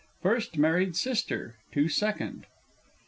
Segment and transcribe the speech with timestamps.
[0.23, 2.47] _FIRST MARRIED SISTER (to Second).